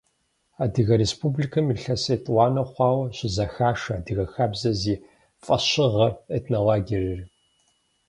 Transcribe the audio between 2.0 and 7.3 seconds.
етӏуанэ хъуауэ щызэхашэ «Адыгэ хабзэ» зи фӏэщыгъэ этнолагерыр.